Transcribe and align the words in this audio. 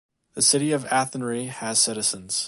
The 0.33 0.41
city 0.41 0.71
of 0.71 0.83
Athenry 0.89 1.45
has 1.45 1.77
citizens. 1.77 2.39